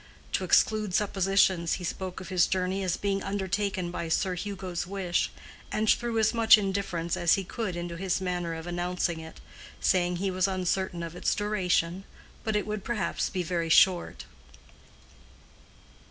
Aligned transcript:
To 0.31 0.43
exclude 0.43 0.95
suppositions, 0.95 1.73
he 1.73 1.83
spoke 1.83 2.19
of 2.19 2.29
his 2.29 2.47
journey 2.47 2.81
as 2.83 2.97
being 2.97 3.21
undertaken 3.21 3.91
by 3.91 4.09
Sir 4.09 4.33
Hugo's 4.33 4.87
wish, 4.87 5.29
and 5.71 5.87
threw 5.87 6.17
as 6.17 6.33
much 6.33 6.57
indifference 6.57 7.15
as 7.15 7.35
he 7.35 7.43
could 7.43 7.75
into 7.75 7.97
his 7.97 8.19
manner 8.19 8.55
of 8.55 8.65
announcing 8.65 9.19
it, 9.19 9.39
saying 9.79 10.15
he 10.15 10.31
was 10.31 10.47
uncertain 10.47 11.03
of 11.03 11.15
its 11.15 11.35
duration, 11.35 12.03
but 12.43 12.55
it 12.55 12.65
would 12.65 12.83
perhaps 12.83 13.29
be 13.29 13.43
very 13.43 13.69
short. 13.69 14.25